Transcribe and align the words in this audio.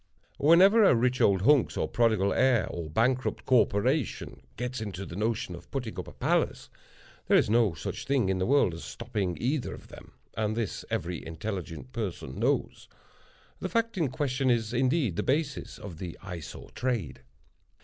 Whenever 0.39 0.83
a 0.83 0.95
rich 0.95 1.21
old 1.21 1.43
hunks 1.43 1.77
or 1.77 1.87
prodigal 1.87 2.33
heir 2.33 2.65
or 2.71 2.89
bankrupt 2.89 3.45
corporation 3.45 4.41
gets 4.57 4.81
into 4.81 5.05
the 5.05 5.15
notion 5.15 5.53
of 5.53 5.69
putting 5.69 5.99
up 5.99 6.07
a 6.07 6.11
palace, 6.11 6.71
there 7.27 7.37
is 7.37 7.51
no 7.51 7.75
such 7.75 8.05
thing 8.07 8.27
in 8.27 8.39
the 8.39 8.47
world 8.47 8.73
as 8.73 8.83
stopping 8.83 9.37
either 9.39 9.75
of 9.75 9.89
them, 9.89 10.13
and 10.35 10.57
this 10.57 10.83
every 10.89 11.23
intelligent 11.23 11.91
person 11.93 12.39
knows. 12.39 12.87
The 13.59 13.69
fact 13.69 13.95
in 13.95 14.09
question 14.09 14.49
is 14.49 14.73
indeed 14.73 15.17
the 15.17 15.21
basis 15.21 15.77
of 15.77 15.99
the 15.99 16.17
Eye 16.23 16.39
Sore 16.39 16.71
trade. 16.71 17.21